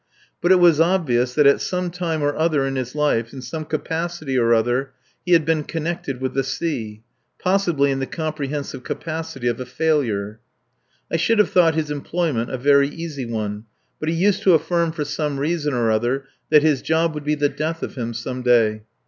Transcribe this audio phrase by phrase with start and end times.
[0.41, 3.65] But it was obvious that at some time or other in his life, in some
[3.65, 4.93] capacity or other,
[5.23, 7.03] he had been connected with the sea.
[7.37, 10.39] Possibly in the comprehensive capacity of a failure.
[11.11, 13.65] I should have thought his employment a very easy one,
[13.99, 17.35] but he used to affirm for some reason or other that his job would be
[17.35, 18.81] the death of him some day.